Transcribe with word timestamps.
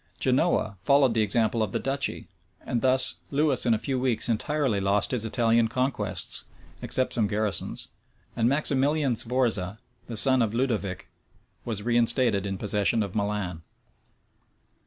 Genoa 0.19 0.77
followed 0.81 1.13
the 1.13 1.21
example 1.21 1.61
of 1.61 1.73
the 1.73 1.79
duchy; 1.79 2.27
and 2.65 2.81
thus 2.81 3.17
Lewis 3.29 3.67
in 3.67 3.75
a 3.75 3.77
few 3.77 3.99
weeks 3.99 4.27
entirely 4.27 4.79
lost 4.79 5.11
his 5.11 5.25
Italian 5.25 5.67
conquests, 5.67 6.45
except 6.81 7.13
some 7.13 7.27
garrisons; 7.27 7.89
and 8.35 8.49
Maximilian 8.49 9.15
Sforza, 9.15 9.77
the 10.07 10.17
son 10.17 10.41
of 10.41 10.55
Ludovic, 10.55 11.07
was 11.65 11.83
reinstated 11.83 12.47
in 12.47 12.57
possession 12.57 13.03
of 13.03 13.13
Milan. 13.13 13.61